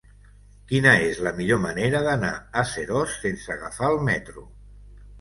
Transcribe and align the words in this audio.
Quina 0.71 0.93
és 1.09 1.19
la 1.27 1.33
millor 1.41 1.61
manera 1.67 2.03
d'anar 2.09 2.33
a 2.33 2.65
Seròs 2.73 3.17
sense 3.29 3.57
agafar 3.61 3.95
el 3.95 4.03
metro? 4.13 4.51